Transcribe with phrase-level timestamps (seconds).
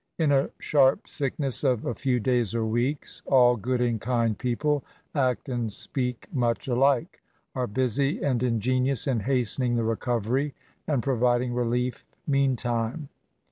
[0.17, 4.83] In a sharp sickness of a few days or weeks, all good and kind people
[5.13, 7.21] act and speak much alike;
[7.53, 10.55] are busy and ingenious in hastening the recovery,
[10.87, 13.09] and providing relief mean time.